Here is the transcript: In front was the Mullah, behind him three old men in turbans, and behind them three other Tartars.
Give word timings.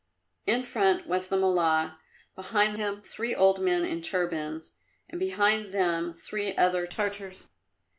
In 0.47 0.63
front 0.63 1.05
was 1.05 1.27
the 1.29 1.37
Mullah, 1.37 1.99
behind 2.35 2.77
him 2.77 3.03
three 3.03 3.35
old 3.35 3.61
men 3.61 3.85
in 3.85 4.01
turbans, 4.01 4.71
and 5.07 5.19
behind 5.19 5.71
them 5.73 6.11
three 6.11 6.57
other 6.57 6.87
Tartars. 6.87 7.45